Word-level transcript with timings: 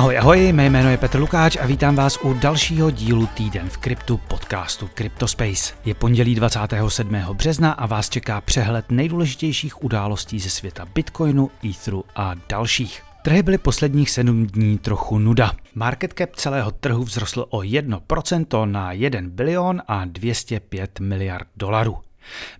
Ahoj, 0.00 0.18
ahoj, 0.18 0.52
mé 0.52 0.66
jméno 0.66 0.90
je 0.90 0.96
Petr 0.96 1.18
Lukáč 1.18 1.56
a 1.56 1.66
vítám 1.66 1.96
vás 1.96 2.18
u 2.22 2.34
dalšího 2.34 2.90
dílu 2.90 3.26
Týden 3.26 3.68
v 3.68 3.78
kryptu 3.78 4.16
podcastu 4.16 4.88
CryptoSpace. 4.94 5.74
Je 5.84 5.94
pondělí 5.94 6.34
27. 6.34 7.16
března 7.32 7.72
a 7.72 7.86
vás 7.86 8.08
čeká 8.08 8.40
přehled 8.40 8.90
nejdůležitějších 8.90 9.84
událostí 9.84 10.40
ze 10.40 10.50
světa 10.50 10.86
Bitcoinu, 10.94 11.50
Etheru 11.70 12.04
a 12.16 12.34
dalších. 12.48 13.02
Trhy 13.22 13.42
byly 13.42 13.58
posledních 13.58 14.10
7 14.10 14.46
dní 14.46 14.78
trochu 14.78 15.18
nuda. 15.18 15.52
Market 15.74 16.12
cap 16.18 16.30
celého 16.36 16.70
trhu 16.70 17.04
vzrostl 17.04 17.46
o 17.50 17.58
1% 17.58 18.70
na 18.70 18.92
1 18.92 19.20
bilion 19.24 19.82
a 19.86 20.04
205 20.04 21.00
miliard 21.00 21.48
dolarů. 21.56 21.98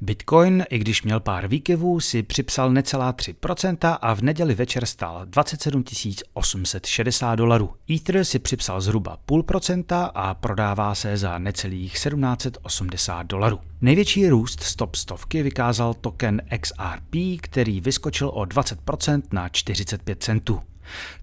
Bitcoin, 0.00 0.64
i 0.70 0.78
když 0.78 1.02
měl 1.02 1.20
pár 1.20 1.48
výkyvů, 1.48 2.00
si 2.00 2.22
připsal 2.22 2.70
necelá 2.70 3.12
3% 3.12 3.98
a 4.00 4.14
v 4.14 4.22
neděli 4.22 4.54
večer 4.54 4.86
stál 4.86 5.26
27 5.26 5.84
860 6.32 7.34
dolarů. 7.34 7.70
Ether 7.90 8.24
si 8.24 8.38
připsal 8.38 8.80
zhruba 8.80 9.16
půl 9.26 9.42
procenta 9.42 10.04
a 10.04 10.34
prodává 10.34 10.94
se 10.94 11.16
za 11.16 11.38
necelých 11.38 11.92
1780 11.92 13.22
dolarů. 13.22 13.60
Největší 13.80 14.28
růst 14.28 14.62
stop 14.62 14.94
stovky 14.94 15.42
vykázal 15.42 15.94
token 15.94 16.42
XRP, 16.60 17.40
který 17.40 17.80
vyskočil 17.80 18.28
o 18.28 18.42
20% 18.42 19.22
na 19.32 19.48
45 19.48 20.22
centů. 20.22 20.60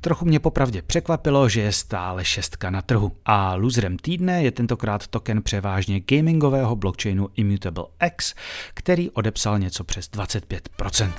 Trochu 0.02 0.26
mě 0.26 0.40
popravdě 0.40 0.82
překvapilo, 0.82 1.50
že 1.50 1.62
je 1.62 1.72
stále 1.72 2.26
šestka 2.26 2.70
na 2.70 2.82
trhu. 2.82 3.12
A 3.26 3.56
loserem 3.56 3.98
týdne 3.98 4.44
je 4.44 4.52
tentokrát 4.52 5.08
token 5.08 5.42
převážně 5.42 6.00
gamingového 6.00 6.76
blockchainu 6.76 7.30
Immutable 7.36 7.86
X, 8.06 8.36
který 8.74 9.12
odepsal 9.12 9.60
něco 9.60 9.84
přes 9.84 10.12
25%. 10.12 11.12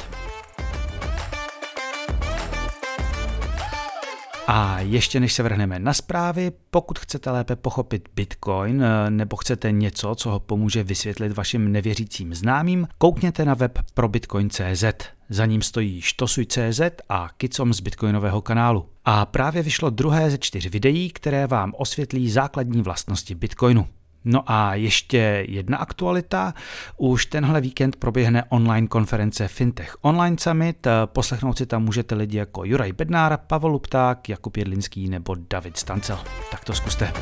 A 4.51 4.81
ještě 4.81 5.21
než 5.21 5.33
se 5.33 5.43
vrhneme 5.43 5.79
na 5.79 5.95
zprávy, 5.95 6.53
pokud 6.71 6.99
chcete 6.99 7.31
lépe 7.31 7.57
pochopit 7.57 8.09
Bitcoin 8.15 8.83
eh, 8.83 9.11
nebo 9.11 9.37
chcete 9.37 9.73
něco, 9.73 10.15
co 10.15 10.31
ho 10.31 10.41
pomůže 10.41 10.85
vysvětlit 10.85 11.33
vašim 11.33 11.73
nevěřícím 11.73 12.35
známým, 12.35 12.89
koukněte 12.99 13.45
na 13.45 13.55
web 13.55 13.79
pro 13.95 14.09
Bitcoin.cz. 14.09 14.85
Za 15.29 15.47
ním 15.47 15.63
stojí 15.63 16.01
Štosuj.cz 16.01 16.81
a 17.09 17.29
Kicom 17.37 17.75
z 17.75 17.81
Bitcoinového 17.81 18.41
kanálu. 18.41 18.89
A 19.05 19.27
právě 19.27 19.63
vyšlo 19.63 19.91
druhé 19.91 20.31
ze 20.31 20.39
čtyř 20.39 20.67
videí, 20.67 21.11
které 21.11 21.47
vám 21.47 21.73
osvětlí 21.77 22.31
základní 22.31 22.83
vlastnosti 22.83 23.35
Bitcoinu. 23.35 23.87
No 24.25 24.43
a 24.47 24.75
ještě 24.75 25.45
jedna 25.49 25.79
aktualita. 25.79 26.55
Už 26.97 27.27
tenhle 27.27 27.61
víkend 27.61 27.97
proběhne 27.97 28.45
online 28.49 28.87
konference 28.87 29.49
Fintech 29.49 29.97
Online 30.01 30.37
Summit. 30.41 30.87
Poslechnout 31.07 31.59
si 31.59 31.67
tam 31.67 31.85
můžete 31.85 32.15
lidi 32.15 32.37
jako 32.39 32.65
Juraj 32.65 32.93
Bednár, 32.93 33.39
Pavel 33.47 33.71
Lupták, 33.71 34.29
Jakub 34.29 34.57
Jedlinský 34.57 35.09
nebo 35.09 35.37
David 35.51 35.77
Stancel. 35.77 36.19
Tak 36.51 36.65
to 36.65 36.75
zkuste. 36.75 37.13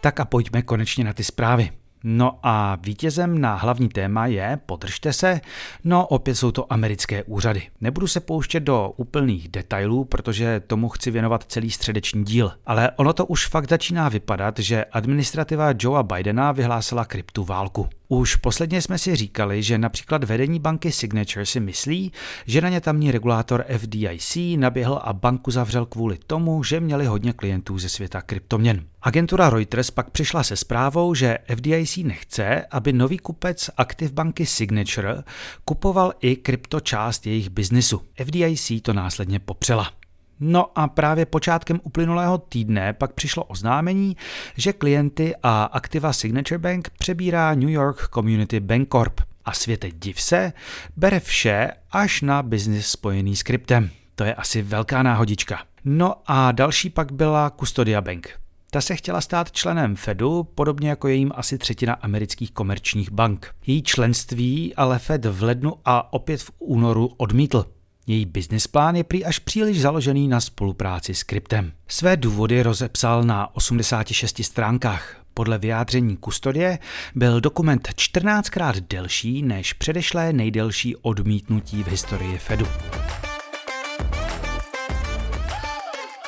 Tak 0.00 0.20
a 0.20 0.24
pojďme 0.24 0.62
konečně 0.62 1.04
na 1.04 1.12
ty 1.12 1.24
zprávy. 1.24 1.70
No 2.04 2.38
a 2.42 2.78
vítězem 2.80 3.40
na 3.40 3.54
hlavní 3.54 3.88
téma 3.88 4.26
je, 4.26 4.58
podržte 4.66 5.12
se, 5.12 5.40
no 5.84 6.06
opět 6.06 6.34
jsou 6.34 6.50
to 6.50 6.72
americké 6.72 7.24
úřady. 7.24 7.62
Nebudu 7.80 8.06
se 8.06 8.20
pouštět 8.20 8.60
do 8.60 8.92
úplných 8.96 9.48
detailů, 9.48 10.04
protože 10.04 10.60
tomu 10.60 10.88
chci 10.88 11.10
věnovat 11.10 11.44
celý 11.48 11.70
středeční 11.70 12.24
díl. 12.24 12.52
Ale 12.66 12.90
ono 12.96 13.12
to 13.12 13.26
už 13.26 13.46
fakt 13.46 13.68
začíná 13.70 14.08
vypadat, 14.08 14.58
že 14.58 14.84
administrativa 14.84 15.74
Joea 15.78 16.02
Bidena 16.02 16.52
vyhlásila 16.52 17.04
kryptu 17.04 17.44
válku. 17.44 17.88
Už 18.12 18.36
posledně 18.36 18.82
jsme 18.82 18.98
si 18.98 19.16
říkali, 19.16 19.62
že 19.62 19.78
například 19.78 20.24
vedení 20.24 20.60
banky 20.60 20.92
Signature 20.92 21.46
si 21.46 21.60
myslí, 21.60 22.12
že 22.46 22.60
na 22.60 22.68
ně 22.68 22.80
tamní 22.80 23.10
regulátor 23.10 23.64
FDIC 23.78 24.36
naběhl 24.56 25.00
a 25.04 25.12
banku 25.12 25.50
zavřel 25.50 25.86
kvůli 25.86 26.18
tomu, 26.26 26.64
že 26.64 26.80
měli 26.80 27.06
hodně 27.06 27.32
klientů 27.32 27.78
ze 27.78 27.88
světa 27.88 28.22
kryptoměn. 28.22 28.84
Agentura 29.02 29.50
Reuters 29.50 29.90
pak 29.90 30.10
přišla 30.10 30.42
se 30.42 30.56
zprávou, 30.56 31.14
že 31.14 31.38
FDIC 31.54 31.96
nechce, 31.96 32.66
aby 32.70 32.92
nový 32.92 33.18
kupec 33.18 33.70
aktiv 33.76 34.12
banky 34.12 34.46
Signature 34.46 35.22
kupoval 35.64 36.12
i 36.20 36.36
kryptočást 36.36 37.26
jejich 37.26 37.50
biznisu. 37.50 38.02
FDIC 38.24 38.72
to 38.82 38.92
následně 38.92 39.38
popřela. 39.38 39.99
No 40.40 40.78
a 40.78 40.88
právě 40.88 41.26
počátkem 41.26 41.80
uplynulého 41.82 42.38
týdne 42.38 42.92
pak 42.92 43.12
přišlo 43.12 43.44
oznámení, 43.44 44.16
že 44.56 44.72
klienty 44.72 45.34
a 45.42 45.64
aktiva 45.64 46.12
Signature 46.12 46.58
Bank 46.58 46.90
přebírá 46.98 47.54
New 47.54 47.68
York 47.68 48.08
Community 48.14 48.60
Bank 48.60 48.88
Corp. 48.92 49.20
A 49.44 49.52
světe 49.52 49.90
div 49.90 50.20
se, 50.20 50.52
bere 50.96 51.20
vše 51.20 51.70
až 51.90 52.22
na 52.22 52.42
biznis 52.42 52.86
spojený 52.86 53.36
s 53.36 53.42
kryptem. 53.42 53.90
To 54.14 54.24
je 54.24 54.34
asi 54.34 54.62
velká 54.62 55.02
náhodička. 55.02 55.58
No 55.84 56.14
a 56.26 56.52
další 56.52 56.90
pak 56.90 57.12
byla 57.12 57.50
Custodia 57.50 58.00
Bank. 58.00 58.40
Ta 58.70 58.80
se 58.80 58.96
chtěla 58.96 59.20
stát 59.20 59.52
členem 59.52 59.96
Fedu, 59.96 60.44
podobně 60.44 60.88
jako 60.88 61.08
jejím 61.08 61.32
asi 61.34 61.58
třetina 61.58 61.94
amerických 61.94 62.52
komerčních 62.52 63.10
bank. 63.10 63.54
Její 63.66 63.82
členství 63.82 64.74
ale 64.74 64.98
Fed 64.98 65.24
v 65.24 65.42
lednu 65.42 65.74
a 65.84 66.12
opět 66.12 66.42
v 66.42 66.50
únoru 66.58 67.10
odmítl. 67.16 67.66
Její 68.10 68.26
business 68.26 68.66
plán 68.66 68.96
je 68.96 69.04
prý 69.04 69.24
až 69.24 69.38
příliš 69.38 69.80
založený 69.80 70.28
na 70.28 70.40
spolupráci 70.40 71.14
s 71.14 71.22
kryptem. 71.22 71.72
Své 71.88 72.16
důvody 72.16 72.62
rozepsal 72.62 73.22
na 73.22 73.56
86 73.56 74.44
stránkách. 74.44 75.16
Podle 75.34 75.58
vyjádření 75.58 76.16
kustodie 76.16 76.78
byl 77.14 77.40
dokument 77.40 77.88
14krát 77.88 78.84
delší 78.88 79.42
než 79.42 79.72
předešlé 79.72 80.32
nejdelší 80.32 80.96
odmítnutí 80.96 81.82
v 81.82 81.88
historii 81.88 82.38
Fedu. 82.38 82.66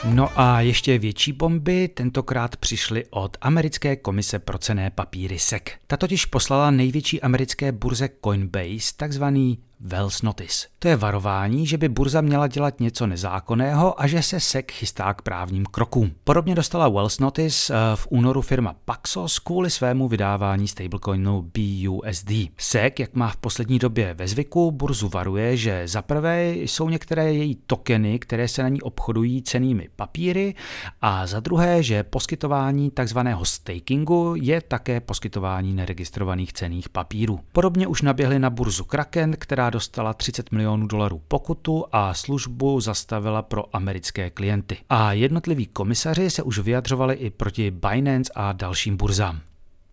No 0.04 0.40
a 0.40 0.60
ještě 0.60 0.98
větší 0.98 1.32
bomby 1.32 1.88
tentokrát 1.88 2.56
přišly 2.56 3.04
od 3.10 3.36
americké 3.40 3.96
komise 3.96 4.38
pro 4.38 4.58
cené 4.58 4.90
papíry 4.90 5.38
SEC. 5.38 5.62
Ta 5.86 5.96
totiž 5.96 6.26
poslala 6.26 6.70
největší 6.70 7.22
americké 7.22 7.72
burze 7.72 8.08
Coinbase 8.24 8.94
takzvaný 8.96 9.58
Wells 9.84 10.22
Notice. 10.22 10.66
To 10.78 10.88
je 10.88 10.96
varování, 10.96 11.66
že 11.66 11.78
by 11.78 11.88
burza 11.88 12.20
měla 12.20 12.46
dělat 12.46 12.80
něco 12.80 13.06
nezákonného 13.06 14.00
a 14.00 14.06
že 14.06 14.22
se 14.22 14.40
SEC 14.40 14.66
chystá 14.72 15.14
k 15.14 15.22
právním 15.22 15.66
krokům. 15.66 16.12
Podobně 16.24 16.54
dostala 16.54 16.88
Wells 16.88 17.18
Notice 17.18 17.74
eh, 17.74 17.96
v 17.96 18.06
únoru 18.10 18.42
firma 18.42 18.74
Paxos 18.84 19.38
kvůli 19.38 19.70
svému 19.70 20.08
vydávání 20.08 20.68
stablecoinu 20.68 21.42
BUSD. 21.42 22.30
SEC, 22.58 22.94
jak 22.98 23.14
má 23.14 23.28
v 23.28 23.36
poslední 23.36 23.78
době 23.78 24.14
ve 24.14 24.28
zvyku, 24.28 24.70
burzu 24.70 25.08
varuje, 25.08 25.56
že 25.56 25.88
za 25.88 26.02
prvé 26.02 26.50
jsou 26.54 26.88
některé 26.88 27.32
její 27.32 27.54
tokeny, 27.66 28.18
které 28.18 28.48
se 28.48 28.62
na 28.62 28.68
ní 28.68 28.82
obchodují 28.82 29.42
cenými 29.42 29.88
papíry 29.96 30.54
a 31.00 31.26
za 31.26 31.40
druhé, 31.40 31.82
že 31.82 32.02
poskytování 32.02 32.90
takzvaného 32.90 33.44
stakingu 33.44 34.34
je 34.36 34.60
také 34.60 35.00
poskytování 35.00 35.74
neregistrovaných 35.74 36.52
cených 36.52 36.88
papírů. 36.88 37.40
Podobně 37.52 37.86
už 37.86 38.02
naběhly 38.02 38.38
na 38.38 38.50
burzu 38.50 38.84
Kraken, 38.84 39.34
která 39.38 39.71
dostala 39.72 40.14
30 40.14 40.52
milionů 40.52 40.86
dolarů 40.86 41.22
pokutu 41.28 41.84
a 41.92 42.14
službu 42.14 42.80
zastavila 42.80 43.42
pro 43.42 43.76
americké 43.76 44.30
klienty. 44.30 44.76
A 44.88 45.12
jednotliví 45.12 45.66
komisaři 45.66 46.30
se 46.30 46.42
už 46.42 46.58
vyjadřovali 46.58 47.14
i 47.14 47.30
proti 47.30 47.70
Binance 47.70 48.32
a 48.34 48.52
dalším 48.52 48.96
burzám. 48.96 49.40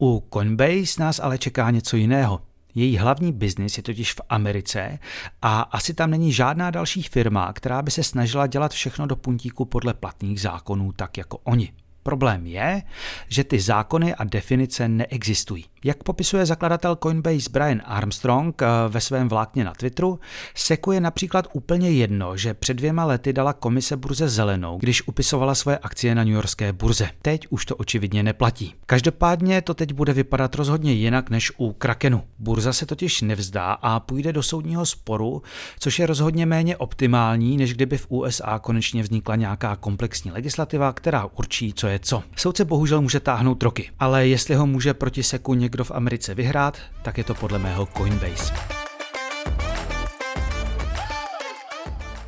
U 0.02 0.28
Coinbase 0.34 1.00
nás 1.02 1.20
ale 1.20 1.38
čeká 1.38 1.72
něco 1.72 1.98
jiného. 1.98 2.42
Její 2.76 2.98
hlavní 2.98 3.32
biznis 3.32 3.78
je 3.78 3.84
totiž 3.84 4.14
v 4.14 4.22
Americe 4.30 5.00
a 5.42 5.62
asi 5.62 5.94
tam 5.94 6.12
není 6.12 6.34
žádná 6.34 6.72
další 6.72 7.04
firma, 7.04 7.54
která 7.54 7.82
by 7.82 7.92
se 7.92 8.04
snažila 8.04 8.48
dělat 8.48 8.72
všechno 8.72 9.08
do 9.08 9.16
puntíku 9.16 9.66
podle 9.66 9.94
platných 9.94 10.42
zákonů 10.42 10.92
tak 10.92 11.18
jako 11.18 11.38
oni. 11.44 11.74
Problém 12.04 12.46
je, 12.46 12.84
že 13.28 13.44
ty 13.44 13.60
zákony 13.60 14.16
a 14.16 14.24
definice 14.24 14.88
neexistují. 14.88 15.66
Jak 15.84 16.04
popisuje 16.04 16.46
zakladatel 16.46 16.96
Coinbase 17.04 17.50
Brian 17.52 17.82
Armstrong 17.86 18.62
eh, 18.62 18.66
ve 18.88 19.02
svém 19.02 19.30
vlákně 19.30 19.64
na 19.64 19.74
Twitteru, 19.74 20.20
Seku 20.56 20.92
je 20.92 21.02
například 21.02 21.48
úplně 21.54 21.92
jedno, 21.92 22.38
že 22.38 22.54
před 22.54 22.74
dvěma 22.74 23.06
lety 23.06 23.34
dala 23.34 23.54
komise 23.54 23.98
burze 23.98 24.30
zelenou, 24.30 24.78
když 24.78 25.08
upisovala 25.08 25.56
svoje 25.56 25.78
akcie 25.78 26.16
na 26.16 26.24
New 26.24 26.34
Yorkské 26.34 26.74
burze. 26.74 27.10
Teď 27.22 27.48
už 27.50 27.66
to 27.66 27.76
očividně 27.76 28.24
neplatí. 28.24 28.74
Každopádně 28.86 29.62
to 29.62 29.74
teď 29.74 29.94
bude 29.94 30.14
vypadat 30.14 30.56
rozhodně 30.56 30.94
jinak 30.94 31.30
než 31.30 31.52
u 31.58 31.74
Krakenu. 31.74 32.24
Burza 32.40 32.74
se 32.74 32.86
totiž 32.86 33.22
nevzdá 33.22 33.72
a 33.72 34.00
půjde 34.00 34.34
do 34.34 34.44
soudního 34.44 34.86
sporu, 34.86 35.42
což 35.80 36.00
je 36.00 36.06
rozhodně 36.06 36.46
méně 36.46 36.78
optimální, 36.78 37.58
než 37.58 37.74
kdyby 37.74 37.98
v 37.98 38.06
USA 38.10 38.60
konečně 38.60 39.04
vznikla 39.04 39.36
nějaká 39.36 39.76
komplexní 39.76 40.32
legislativa, 40.32 40.94
která 40.94 41.26
určí, 41.26 41.74
co 41.74 41.88
je 41.88 42.00
co. 42.00 42.24
Soudce 42.36 42.66
bohužel 42.66 43.02
může 43.02 43.20
táhnout 43.20 43.64
roky, 43.64 43.90
ale 44.00 44.28
jestli 44.28 44.56
ho 44.56 44.68
může 44.68 44.94
proti 44.94 45.24
Seku 45.24 45.54
někdo 45.54 45.69
v 45.84 45.92
Americe 45.92 46.36
vyhrát, 46.36 46.78
tak 47.02 47.18
je 47.18 47.24
to 47.24 47.34
podle 47.34 47.60
mého 47.60 47.86
Coinbase. 47.86 48.54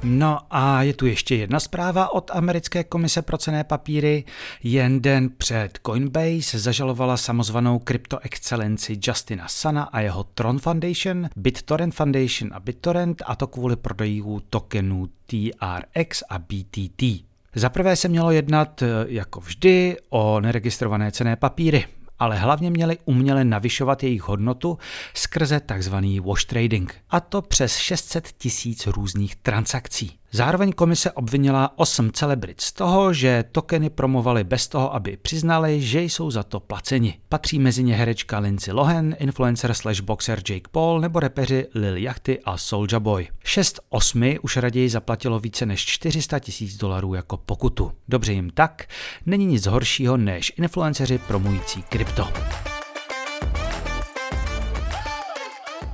No 0.04 0.40
a 0.52 0.84
je 0.84 0.94
tu 0.94 1.06
ještě 1.06 1.36
jedna 1.36 1.60
zpráva 1.60 2.14
od 2.14 2.32
americké 2.34 2.84
komise 2.84 3.22
pro 3.22 3.38
cené 3.38 3.64
papíry. 3.64 4.24
Jen 4.64 5.02
den 5.02 5.30
před 5.38 5.80
Coinbase 5.86 6.60
zažalovala 6.60 7.18
samozvanou 7.18 7.80
kryptoexcelenci 7.80 9.00
Justina 9.08 9.48
Sana 9.48 9.84
a 9.84 10.00
jeho 10.00 10.24
Tron 10.24 10.60
Foundation, 10.60 11.30
BitTorrent 11.36 11.96
Foundation 11.96 12.50
a 12.54 12.60
BitTorrent 12.60 13.22
a 13.26 13.36
to 13.36 13.48
kvůli 13.48 13.76
prodejů 13.76 14.42
tokenů 14.50 15.10
TRX 15.26 16.24
a 16.30 16.40
BTT. 16.40 17.04
Za 17.56 17.70
prvé 17.70 17.96
se 17.96 18.08
mělo 18.08 18.32
jednat, 18.32 18.84
jako 19.08 19.40
vždy, 19.40 19.98
o 20.10 20.40
neregistrované 20.40 21.12
cené 21.12 21.36
papíry 21.36 21.86
ale 22.22 22.38
hlavně 22.38 22.70
měli 22.70 22.98
uměle 23.06 23.46
navyšovat 23.46 24.04
jejich 24.04 24.22
hodnotu 24.22 24.78
skrze 25.14 25.60
tzv. 25.60 25.96
wash 26.22 26.46
trading. 26.46 26.96
A 27.10 27.20
to 27.20 27.42
přes 27.42 27.78
600 27.78 28.32
tisíc 28.38 28.88
různých 28.88 29.36
transakcí. 29.36 30.21
Zároveň 30.34 30.74
komise 30.74 31.12
obvinila 31.12 31.72
8 31.76 32.12
celebrit 32.12 32.62
z 32.62 32.72
toho, 32.72 33.14
že 33.14 33.44
tokeny 33.52 33.90
promovali 33.90 34.44
bez 34.44 34.68
toho, 34.68 34.96
aby 34.96 35.18
přiznali, 35.22 35.82
že 35.82 36.02
jsou 36.02 36.32
za 36.32 36.44
to 36.44 36.60
placeni. 36.60 37.20
Patří 37.30 37.60
mezi 37.60 37.84
ně 37.84 37.96
herečka 37.96 38.40
Lindsay 38.40 38.74
Lohan, 38.74 39.16
influencer 39.20 39.74
slash 39.74 40.02
boxer 40.02 40.42
Jake 40.50 40.70
Paul 40.72 41.02
nebo 41.02 41.20
repeři 41.20 41.68
Lil 41.76 41.98
Yachty 41.98 42.40
a 42.46 42.58
Soulja 42.58 43.00
Boy. 43.00 43.28
6 43.44 43.80
osmi 43.90 44.40
už 44.40 44.58
raději 44.58 44.90
zaplatilo 44.90 45.40
více 45.40 45.66
než 45.66 45.86
400 45.86 46.40
tisíc 46.40 46.78
dolarů 46.78 47.14
jako 47.14 47.38
pokutu. 47.38 47.92
Dobře 48.08 48.34
jim 48.34 48.50
tak, 48.50 48.86
není 49.26 49.46
nic 49.46 49.66
horšího 49.66 50.18
než 50.18 50.54
influenceři 50.58 51.18
promující 51.18 51.82
krypto. 51.82 52.28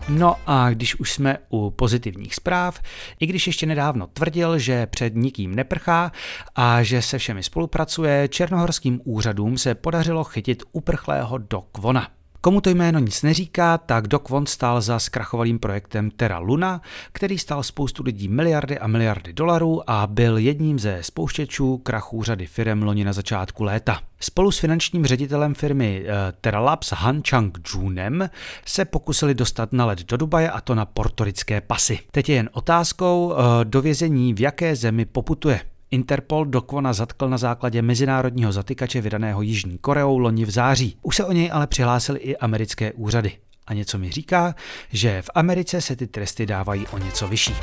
No 0.10 0.36
a 0.46 0.70
když 0.70 1.00
už 1.00 1.12
jsme 1.12 1.38
u 1.50 1.70
pozitivních 1.72 2.36
zpráv, 2.36 2.82
i 3.20 3.26
když 3.26 3.48
ještě 3.48 3.66
nedávno 3.66 4.08
tvrdil, 4.08 4.60
že 4.60 4.86
před 4.86 5.16
nikým 5.16 5.56
neprchá 5.56 6.12
a 6.56 6.84
že 6.84 7.02
se 7.02 7.18
všemi 7.18 7.44
spolupracuje, 7.44 8.28
černohorským 8.28 9.02
úřadům 9.04 9.58
se 9.58 9.76
podařilo 9.76 10.24
chytit 10.24 10.64
uprchlého 10.72 11.38
do 11.38 11.62
Kvona. 11.62 12.17
Komu 12.48 12.62
to 12.62 12.70
jméno 12.70 13.00
nic 13.00 13.22
neříká, 13.22 13.78
tak 13.78 14.08
Doc 14.08 14.30
Von 14.30 14.46
stál 14.46 14.82
za 14.82 15.00
zkrachovalým 15.00 15.60
projektem 15.60 16.12
Terra 16.12 16.40
Luna, 16.40 16.82
který 17.12 17.38
stál 17.38 17.64
spoustu 17.64 18.04
lidí 18.04 18.28
miliardy 18.28 18.80
a 18.80 18.88
miliardy 18.88 19.34
dolarů 19.34 19.90
a 19.90 20.08
byl 20.08 20.38
jedním 20.38 20.80
ze 20.80 20.98
spouštěčů 21.02 21.78
krachů 21.78 22.24
řady 22.24 22.46
firm 22.46 22.84
loni 22.84 23.04
na 23.04 23.14
začátku 23.14 23.64
léta. 23.64 24.00
Spolu 24.20 24.52
s 24.52 24.60
finančním 24.60 25.06
ředitelem 25.06 25.54
firmy 25.54 26.02
uh, 26.04 26.10
Terra 26.42 26.60
Labs 26.60 26.92
Han 26.92 27.22
Chang 27.30 27.58
Junem 27.74 28.30
se 28.66 28.86
pokusili 28.86 29.34
dostat 29.34 29.74
na 29.74 29.86
let 29.86 30.04
do 30.04 30.18
Dubaje 30.18 30.50
a 30.50 30.62
to 30.62 30.76
na 30.76 30.86
portorické 30.86 31.62
pasy. 31.62 32.00
Teď 32.12 32.30
je 32.30 32.36
jen 32.36 32.50
otázkou 32.54 33.28
uh, 33.28 33.36
do 33.64 33.82
vězení 33.82 34.34
v 34.34 34.40
jaké 34.40 34.76
zemi 34.76 35.06
poputuje. 35.06 35.62
Interpol 35.92 36.46
Dokvona 36.46 36.94
zatkl 36.94 37.30
na 37.30 37.38
základě 37.38 37.82
mezinárodního 37.82 38.52
zatykače 38.52 39.02
vydaného 39.02 39.42
Jižní 39.42 39.78
Koreou 39.78 40.18
loni 40.18 40.46
v 40.46 40.50
září. 40.50 40.98
Už 41.02 41.16
se 41.16 41.26
o 41.26 41.32
něj 41.32 41.50
ale 41.54 41.68
přihlásily 41.68 42.20
i 42.20 42.38
americké 42.38 42.94
úřady. 42.94 43.32
A 43.68 43.74
něco 43.74 43.98
mi 43.98 44.12
říká, 44.12 44.56
že 44.90 45.22
v 45.22 45.30
Americe 45.36 45.82
se 45.82 45.96
ty 45.96 46.08
tresty 46.08 46.46
dávají 46.46 46.88
o 46.88 46.98
něco 46.98 47.28
vyšší. 47.28 47.54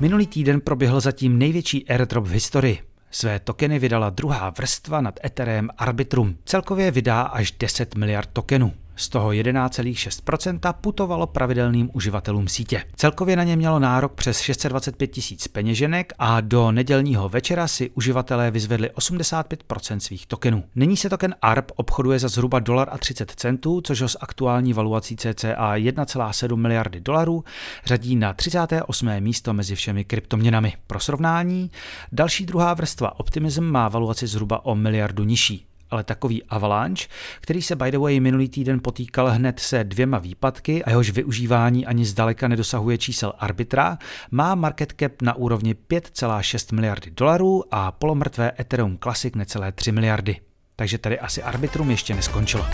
Minulý 0.00 0.26
týden 0.26 0.60
proběhl 0.60 1.00
zatím 1.00 1.38
největší 1.38 1.88
airdrop 1.88 2.26
v 2.26 2.30
historii. 2.30 2.78
Své 3.10 3.40
tokeny 3.40 3.78
vydala 3.78 4.10
druhá 4.10 4.50
vrstva 4.50 5.00
nad 5.00 5.20
Ethereum 5.24 5.68
Arbitrum. 5.78 6.36
Celkově 6.44 6.90
vydá 6.90 7.22
až 7.22 7.52
10 7.52 7.94
miliard 7.94 8.28
tokenů. 8.32 8.72
Z 8.96 9.08
toho 9.08 9.30
11,6% 9.30 10.72
putovalo 10.72 11.26
pravidelným 11.26 11.90
uživatelům 11.92 12.48
sítě. 12.48 12.84
Celkově 12.96 13.36
na 13.36 13.44
ně 13.44 13.56
mělo 13.56 13.78
nárok 13.78 14.12
přes 14.12 14.40
625 14.40 15.06
tisíc 15.06 15.48
peněženek 15.48 16.12
a 16.18 16.40
do 16.40 16.72
nedělního 16.72 17.28
večera 17.28 17.68
si 17.68 17.90
uživatelé 17.90 18.50
vyzvedli 18.50 18.90
85% 18.90 19.96
svých 19.96 20.26
tokenů. 20.26 20.64
Nyní 20.74 20.96
se 20.96 21.10
token 21.10 21.34
ARP 21.42 21.72
obchoduje 21.76 22.18
za 22.18 22.28
zhruba 22.28 22.58
dolar 22.58 22.88
a 22.92 22.98
30 22.98 23.30
centů, 23.30 23.80
což 23.80 24.02
ho 24.02 24.08
s 24.08 24.18
aktuální 24.20 24.72
valuací 24.72 25.16
cca 25.16 25.74
1,7 25.74 26.56
miliardy 26.56 27.00
dolarů 27.00 27.44
řadí 27.84 28.16
na 28.16 28.32
38. 28.32 29.20
místo 29.20 29.52
mezi 29.52 29.74
všemi 29.74 30.04
kryptoměnami. 30.04 30.72
Pro 30.86 31.00
srovnání, 31.00 31.70
další 32.12 32.46
druhá 32.46 32.74
vrstva 32.74 33.20
Optimism 33.20 33.64
má 33.64 33.88
valuaci 33.88 34.26
zhruba 34.26 34.64
o 34.64 34.74
miliardu 34.74 35.24
nižší 35.24 35.66
ale 35.92 36.04
takový 36.04 36.42
avalanche, 36.44 37.06
který 37.40 37.62
se 37.62 37.76
by 37.76 37.90
the 37.90 37.98
way 37.98 38.20
minulý 38.20 38.48
týden 38.48 38.80
potýkal 38.80 39.30
hned 39.30 39.58
se 39.58 39.84
dvěma 39.84 40.18
výpadky 40.18 40.84
a 40.84 40.90
jehož 40.90 41.10
využívání 41.10 41.86
ani 41.86 42.04
zdaleka 42.04 42.48
nedosahuje 42.48 42.98
čísel 42.98 43.32
arbitra, 43.38 43.98
má 44.30 44.54
market 44.54 44.94
cap 45.00 45.22
na 45.22 45.34
úrovni 45.34 45.74
5,6 45.74 46.74
miliardy 46.74 47.10
dolarů 47.10 47.64
a 47.70 47.92
polomrtvé 47.92 48.52
Ethereum 48.60 48.98
Classic 48.98 49.34
necelé 49.34 49.72
3 49.72 49.92
miliardy. 49.92 50.36
Takže 50.76 50.98
tady 50.98 51.18
asi 51.18 51.42
arbitrum 51.42 51.90
ještě 51.90 52.14
neskončilo. 52.14 52.66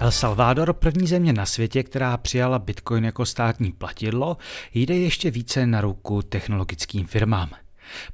El 0.00 0.10
Salvador, 0.10 0.72
první 0.72 1.06
země 1.06 1.32
na 1.32 1.46
světě, 1.46 1.82
která 1.82 2.16
přijala 2.16 2.58
Bitcoin 2.58 3.04
jako 3.04 3.26
státní 3.26 3.72
platidlo, 3.72 4.36
jde 4.74 4.94
ještě 4.94 5.30
více 5.30 5.66
na 5.66 5.80
ruku 5.80 6.22
technologickým 6.22 7.06
firmám. 7.06 7.65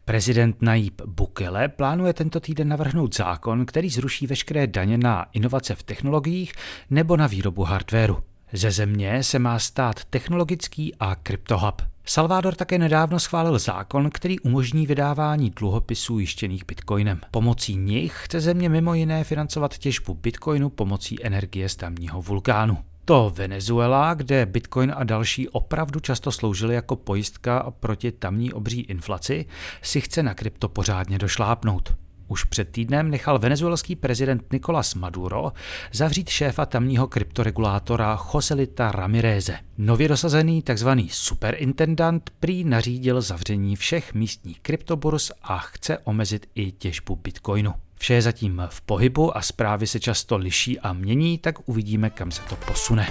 Prezident 0.04 0.62
Najib 0.62 1.02
Bukele 1.06 1.68
plánuje 1.68 2.12
tento 2.12 2.40
týden 2.40 2.68
navrhnout 2.68 3.16
zákon, 3.16 3.66
který 3.66 3.90
zruší 3.90 4.26
veškeré 4.26 4.66
daně 4.66 4.98
na 4.98 5.26
inovace 5.32 5.74
v 5.74 5.82
technologiích 5.82 6.52
nebo 6.90 7.16
na 7.16 7.26
výrobu 7.26 7.62
hardwareu. 7.64 8.16
Ze 8.52 8.70
země 8.70 9.22
se 9.22 9.38
má 9.38 9.58
stát 9.58 10.04
technologický 10.04 10.94
a 11.00 11.14
kryptohub. 11.14 11.82
Salvador 12.04 12.54
také 12.54 12.78
nedávno 12.78 13.20
schválil 13.20 13.58
zákon, 13.58 14.10
který 14.10 14.40
umožní 14.40 14.86
vydávání 14.86 15.50
dluhopisů 15.50 16.18
jištěných 16.18 16.66
bitcoinem. 16.66 17.20
Pomocí 17.30 17.76
nich 17.76 18.20
chce 18.24 18.40
země 18.40 18.68
mimo 18.68 18.94
jiné 18.94 19.24
financovat 19.24 19.78
těžbu 19.78 20.14
bitcoinu 20.14 20.70
pomocí 20.70 21.26
energie 21.26 21.68
z 21.68 21.76
tamního 21.76 22.22
vulkánu. 22.22 22.78
To 23.04 23.32
Venezuela, 23.34 24.14
kde 24.14 24.46
Bitcoin 24.46 24.92
a 24.96 25.04
další 25.04 25.48
opravdu 25.48 26.00
často 26.00 26.32
sloužily 26.32 26.74
jako 26.74 26.96
pojistka 26.96 27.72
proti 27.80 28.12
tamní 28.12 28.52
obří 28.52 28.80
inflaci, 28.80 29.46
si 29.82 30.00
chce 30.00 30.22
na 30.22 30.34
krypto 30.34 30.68
pořádně 30.68 31.18
došlápnout. 31.18 31.94
Už 32.28 32.44
před 32.44 32.68
týdnem 32.68 33.10
nechal 33.10 33.38
venezuelský 33.38 33.96
prezident 33.96 34.52
Nicolás 34.52 34.94
Maduro 34.94 35.52
zavřít 35.92 36.28
šéfa 36.28 36.66
tamního 36.66 37.06
kryptoregulátora 37.06 38.18
Joselita 38.34 38.92
Ramireze. 38.92 39.58
Nově 39.78 40.08
dosazený 40.08 40.62
tzv. 40.62 40.88
superintendant 41.08 42.30
prý 42.40 42.64
nařídil 42.64 43.20
zavření 43.20 43.76
všech 43.76 44.14
místních 44.14 44.60
kryptoburs 44.60 45.30
a 45.42 45.58
chce 45.58 45.98
omezit 45.98 46.46
i 46.54 46.72
těžbu 46.72 47.16
bitcoinu. 47.16 47.74
Vše 48.02 48.14
je 48.14 48.22
zatím 48.22 48.62
v 48.68 48.80
pohybu 48.80 49.36
a 49.36 49.42
zprávy 49.42 49.86
se 49.86 50.00
často 50.00 50.36
liší 50.36 50.80
a 50.80 50.92
mění, 50.92 51.38
tak 51.38 51.68
uvidíme, 51.68 52.10
kam 52.10 52.30
se 52.30 52.42
to 52.42 52.56
posune. 52.56 53.08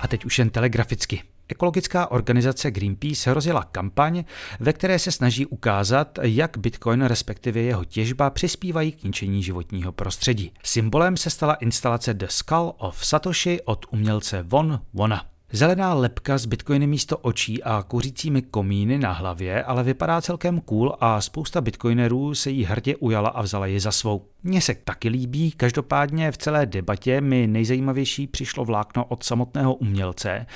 A 0.00 0.08
teď 0.08 0.24
už 0.24 0.38
jen 0.38 0.50
telegraficky. 0.50 1.22
Ekologická 1.48 2.10
organizace 2.10 2.70
Greenpeace 2.70 3.34
rozjela 3.34 3.64
kampaň, 3.64 4.24
ve 4.60 4.72
které 4.72 4.98
se 4.98 5.12
snaží 5.12 5.46
ukázat, 5.46 6.18
jak 6.22 6.58
Bitcoin 6.58 7.02
respektive 7.02 7.60
jeho 7.60 7.84
těžba 7.84 8.30
přispívají 8.30 8.92
k 8.92 9.04
ničení 9.04 9.42
životního 9.42 9.92
prostředí. 9.92 10.52
Symbolem 10.64 11.16
se 11.16 11.30
stala 11.30 11.54
instalace 11.54 12.14
The 12.14 12.26
Skull 12.28 12.74
of 12.78 13.06
Satoshi 13.06 13.60
od 13.64 13.86
umělce 13.90 14.42
Von 14.42 14.80
Wona. 14.92 15.37
Zelená 15.52 15.94
lepka 15.94 16.38
s 16.38 16.46
bitcoiny 16.46 16.86
místo 16.86 17.18
očí 17.18 17.62
a 17.62 17.84
kuřícími 17.88 18.42
komíny 18.42 18.98
na 18.98 19.12
hlavě 19.12 19.64
ale 19.64 19.82
vypadá 19.82 20.20
celkem 20.20 20.60
cool 20.60 20.96
a 21.00 21.20
spousta 21.20 21.60
bitcoinerů 21.60 22.34
se 22.34 22.50
jí 22.50 22.64
hrdě 22.64 22.96
ujala 22.96 23.28
a 23.28 23.42
vzala 23.42 23.66
ji 23.66 23.80
za 23.80 23.92
svou. 23.92 24.24
Mně 24.42 24.60
se 24.60 24.74
taky 24.74 25.08
líbí, 25.08 25.50
každopádně 25.50 26.32
v 26.32 26.38
celé 26.38 26.66
debatě 26.66 27.20
mi 27.20 27.46
nejzajímavější 27.46 28.26
přišlo 28.26 28.64
vlákno 28.64 29.04
od 29.04 29.24
samotného 29.24 29.74
umělce, 29.74 30.46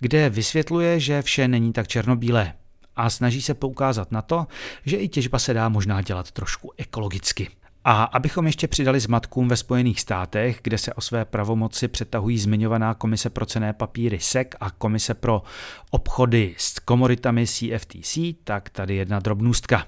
kde 0.00 0.30
vysvětluje, 0.30 1.00
že 1.00 1.22
vše 1.22 1.48
není 1.48 1.72
tak 1.72 1.88
černobílé 1.88 2.52
a 2.96 3.10
snaží 3.10 3.42
se 3.42 3.54
poukázat 3.54 4.12
na 4.12 4.22
to, 4.22 4.46
že 4.84 4.96
i 4.96 5.08
těžba 5.08 5.38
se 5.38 5.54
dá 5.54 5.68
možná 5.68 6.02
dělat 6.02 6.30
trošku 6.30 6.72
ekologicky. 6.76 7.48
A 7.84 8.04
abychom 8.04 8.46
ještě 8.46 8.68
přidali 8.68 9.00
zmatkům 9.00 9.48
ve 9.48 9.56
Spojených 9.56 10.00
státech, 10.00 10.58
kde 10.62 10.78
se 10.78 10.94
o 10.94 11.00
své 11.00 11.24
pravomoci 11.24 11.88
přetahují 11.88 12.38
zmiňovaná 12.38 12.94
komise 12.94 13.30
pro 13.30 13.46
cené 13.46 13.72
papíry 13.72 14.18
SEC 14.20 14.48
a 14.60 14.70
komise 14.70 15.14
pro 15.14 15.42
obchody 15.90 16.54
s 16.58 16.78
komoritami 16.78 17.46
CFTC, 17.46 18.18
tak 18.44 18.70
tady 18.70 18.96
jedna 18.96 19.20
drobnůstka. 19.20 19.86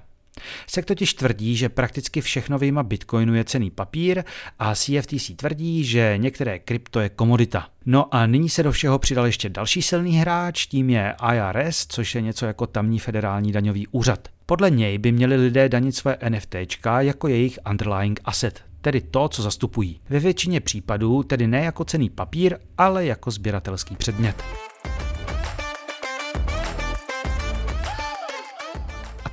SEC 0.66 0.86
totiž 0.86 1.14
tvrdí, 1.14 1.56
že 1.56 1.68
prakticky 1.68 2.20
všechno 2.20 2.58
vyjma 2.58 2.82
Bitcoinu 2.82 3.34
je 3.34 3.44
cený 3.44 3.70
papír 3.70 4.24
a 4.58 4.74
CFTC 4.74 5.30
tvrdí, 5.36 5.84
že 5.84 6.14
některé 6.16 6.58
krypto 6.58 7.00
je 7.00 7.08
komodita. 7.08 7.68
No 7.86 8.14
a 8.14 8.26
nyní 8.26 8.48
se 8.48 8.62
do 8.62 8.72
všeho 8.72 8.98
přidal 8.98 9.26
ještě 9.26 9.48
další 9.48 9.82
silný 9.82 10.16
hráč, 10.16 10.66
tím 10.66 10.90
je 10.90 11.14
IRS, 11.34 11.86
což 11.86 12.14
je 12.14 12.20
něco 12.20 12.46
jako 12.46 12.66
tamní 12.66 12.98
federální 12.98 13.52
daňový 13.52 13.86
úřad. 13.86 14.28
Podle 14.46 14.70
něj 14.70 14.98
by 14.98 15.12
měli 15.12 15.36
lidé 15.36 15.68
danit 15.68 15.92
své 15.92 16.16
NFTčka 16.28 17.00
jako 17.00 17.28
jejich 17.28 17.58
underlying 17.70 18.20
asset, 18.24 18.64
tedy 18.80 19.00
to, 19.00 19.28
co 19.28 19.42
zastupují. 19.42 20.00
Ve 20.08 20.18
většině 20.18 20.60
případů 20.60 21.22
tedy 21.22 21.46
ne 21.46 21.64
jako 21.64 21.84
cený 21.84 22.10
papír, 22.10 22.58
ale 22.78 23.06
jako 23.06 23.30
sběratelský 23.30 23.96
předmět. 23.96 24.44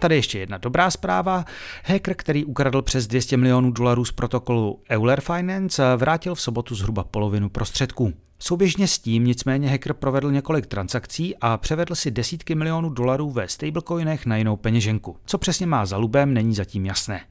Tady 0.01 0.15
ještě 0.15 0.39
jedna 0.39 0.57
dobrá 0.57 0.91
zpráva. 0.91 1.45
Hacker, 1.85 2.15
který 2.15 2.45
ukradl 2.45 2.81
přes 2.81 3.07
200 3.07 3.37
milionů 3.37 3.71
dolarů 3.71 4.05
z 4.05 4.11
protokolu 4.11 4.81
Euler 4.89 5.21
Finance, 5.21 5.95
vrátil 5.95 6.35
v 6.35 6.41
sobotu 6.41 6.75
zhruba 6.75 7.03
polovinu 7.03 7.49
prostředků. 7.49 8.13
Souběžně 8.39 8.87
s 8.87 8.99
tím 8.99 9.25
nicméně 9.25 9.69
hacker 9.69 9.93
provedl 9.93 10.31
několik 10.31 10.65
transakcí 10.65 11.35
a 11.41 11.57
převedl 11.57 11.95
si 11.95 12.11
desítky 12.11 12.55
milionů 12.55 12.89
dolarů 12.89 13.31
ve 13.31 13.47
stablecoinech 13.47 14.25
na 14.25 14.37
jinou 14.37 14.55
peněženku. 14.55 15.17
Co 15.25 15.37
přesně 15.37 15.65
má 15.65 15.85
za 15.85 15.97
lubem, 15.97 16.33
není 16.33 16.55
zatím 16.55 16.85
jasné. 16.85 17.21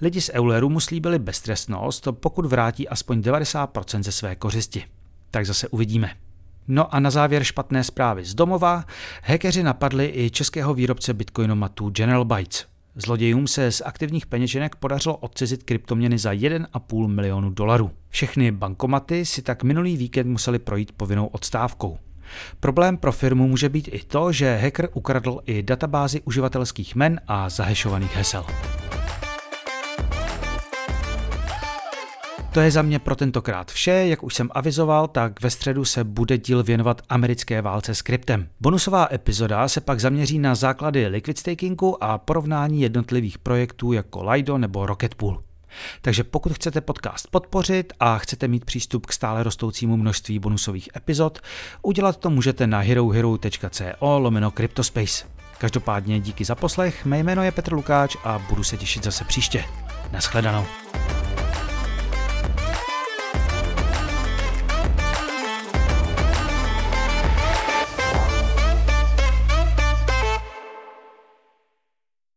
Lidi 0.00 0.20
z 0.20 0.30
Euleru 0.34 0.68
mu 0.68 0.80
slíbili 0.80 1.18
beztrestnost, 1.18 2.08
pokud 2.10 2.46
vrátí 2.46 2.88
aspoň 2.88 3.20
90% 3.20 4.02
ze 4.02 4.12
své 4.12 4.36
kořisti. 4.36 4.84
Tak 5.30 5.46
zase 5.46 5.68
uvidíme. 5.68 6.10
No 6.68 6.94
a 6.94 7.00
na 7.00 7.10
závěr 7.10 7.44
špatné 7.44 7.84
zprávy 7.84 8.24
z 8.24 8.34
domova. 8.34 8.84
Hackeři 9.22 9.62
napadli 9.62 10.12
i 10.14 10.30
českého 10.30 10.74
výrobce 10.74 11.14
bitcoinomatu 11.14 11.90
General 11.90 12.24
Bytes. 12.24 12.66
Zlodějům 12.94 13.46
se 13.46 13.72
z 13.72 13.82
aktivních 13.84 14.26
peněženek 14.26 14.76
podařilo 14.76 15.16
odcizit 15.16 15.62
kryptoměny 15.62 16.18
za 16.18 16.32
1,5 16.32 17.06
milionu 17.06 17.50
dolarů. 17.50 17.90
Všechny 18.08 18.52
bankomaty 18.52 19.26
si 19.26 19.42
tak 19.42 19.62
minulý 19.62 19.96
víkend 19.96 20.28
museli 20.28 20.58
projít 20.58 20.92
povinnou 20.92 21.26
odstávkou. 21.26 21.98
Problém 22.60 22.96
pro 22.96 23.12
firmu 23.12 23.48
může 23.48 23.68
být 23.68 23.88
i 23.92 23.98
to, 23.98 24.32
že 24.32 24.56
hacker 24.56 24.88
ukradl 24.94 25.40
i 25.46 25.62
databázi 25.62 26.20
uživatelských 26.20 26.94
men 26.94 27.20
a 27.26 27.48
zahešovaných 27.48 28.16
hesel. 28.16 28.46
To 32.58 32.62
je 32.62 32.70
za 32.70 32.82
mě 32.82 32.98
pro 32.98 33.16
tentokrát 33.16 33.72
vše, 33.72 33.90
jak 33.90 34.22
už 34.22 34.34
jsem 34.34 34.50
avizoval, 34.52 35.08
tak 35.08 35.42
ve 35.42 35.50
středu 35.50 35.84
se 35.84 36.04
bude 36.04 36.38
díl 36.38 36.62
věnovat 36.62 37.02
americké 37.08 37.62
válce 37.62 37.94
s 37.94 38.02
kryptem. 38.02 38.48
Bonusová 38.60 39.08
epizoda 39.12 39.68
se 39.68 39.80
pak 39.80 40.00
zaměří 40.00 40.38
na 40.38 40.54
základy 40.54 41.06
liquid 41.06 41.38
stakingu 41.38 42.04
a 42.04 42.18
porovnání 42.18 42.80
jednotlivých 42.80 43.38
projektů 43.38 43.92
jako 43.92 44.30
Lido 44.30 44.58
nebo 44.58 44.86
Rocketpool. 44.86 45.42
Takže 46.00 46.24
pokud 46.24 46.52
chcete 46.52 46.80
podcast 46.80 47.26
podpořit 47.30 47.92
a 48.00 48.18
chcete 48.18 48.48
mít 48.48 48.64
přístup 48.64 49.06
k 49.06 49.12
stále 49.12 49.42
rostoucímu 49.42 49.96
množství 49.96 50.38
bonusových 50.38 50.88
epizod, 50.96 51.38
udělat 51.82 52.16
to 52.16 52.30
můžete 52.30 52.66
na 52.66 52.78
herohero.co 52.78 54.18
lomeno 54.18 54.50
Cryptospace. 54.50 55.24
Každopádně 55.58 56.20
díky 56.20 56.44
za 56.44 56.54
poslech, 56.54 57.04
mé 57.04 57.18
jméno 57.18 57.42
je 57.42 57.52
Petr 57.52 57.72
Lukáč 57.72 58.16
a 58.24 58.38
budu 58.48 58.64
se 58.64 58.76
těšit 58.76 59.04
zase 59.04 59.24
příště. 59.24 59.64
Naschledanou. 60.12 60.64